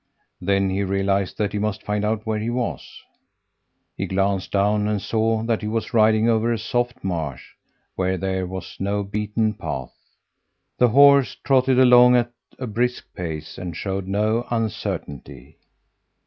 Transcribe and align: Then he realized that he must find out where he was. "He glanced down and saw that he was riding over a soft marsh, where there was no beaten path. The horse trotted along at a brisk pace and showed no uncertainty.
Then 0.41 0.71
he 0.71 0.81
realized 0.81 1.37
that 1.37 1.51
he 1.53 1.59
must 1.59 1.83
find 1.83 2.03
out 2.03 2.25
where 2.25 2.39
he 2.39 2.49
was. 2.49 3.03
"He 3.95 4.07
glanced 4.07 4.51
down 4.51 4.87
and 4.87 4.99
saw 4.99 5.43
that 5.43 5.61
he 5.61 5.67
was 5.67 5.93
riding 5.93 6.27
over 6.27 6.51
a 6.51 6.57
soft 6.57 7.03
marsh, 7.03 7.51
where 7.95 8.17
there 8.17 8.47
was 8.47 8.77
no 8.79 9.03
beaten 9.03 9.53
path. 9.53 9.93
The 10.79 10.87
horse 10.89 11.35
trotted 11.43 11.77
along 11.77 12.15
at 12.15 12.31
a 12.57 12.65
brisk 12.65 13.13
pace 13.13 13.59
and 13.59 13.77
showed 13.77 14.07
no 14.07 14.47
uncertainty. 14.49 15.57